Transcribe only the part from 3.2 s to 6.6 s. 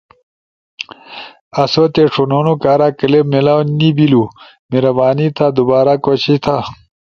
میلاؤ نی بیلو، مہربانی تھا دوبارا کوشش تھا۔